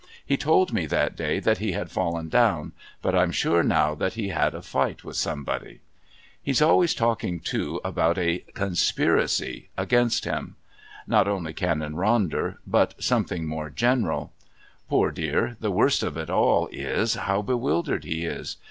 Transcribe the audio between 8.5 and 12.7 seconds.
"conspiracy" against him not only Canon Ronder,